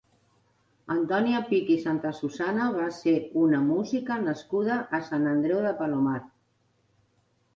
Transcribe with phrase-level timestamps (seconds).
[0.93, 3.13] Antònia Pich i Santasusana va ser
[3.43, 6.19] una música nascuda a Sant Andreu de Palomar.